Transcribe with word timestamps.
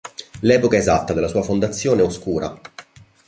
L'epoca 0.39 0.77
esatta 0.77 1.13
della 1.13 1.27
sua 1.27 1.43
fondazione 1.43 2.01
è 2.01 2.03
oscura. 2.03 2.59